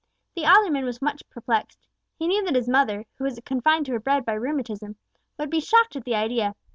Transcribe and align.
The 0.35 0.47
alderman 0.47 0.83
was 0.85 0.99
much 0.99 1.21
perplexed. 1.29 1.85
He 2.17 2.27
knew 2.27 2.43
that 2.45 2.55
his 2.55 2.67
mother, 2.67 3.05
who 3.19 3.23
was 3.23 3.39
confined 3.45 3.85
to 3.85 3.91
her 3.91 3.99
bed 3.99 4.25
by 4.25 4.33
rheumatism, 4.33 4.95
would 5.37 5.51
be 5.51 5.59
shocked 5.59 5.95
at 5.95 6.05
the 6.05 6.15
idea. 6.15 6.55